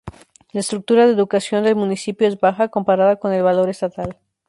La 0.51 0.61
estructura 0.61 1.05
de 1.05 1.13
educación 1.13 1.63
del 1.63 1.75
municipio 1.75 2.27
es 2.27 2.39
baja, 2.39 2.69
comparada 2.69 3.17
con 3.17 3.33
el 3.33 3.43
valor 3.43 3.69
estatal. 3.69 4.17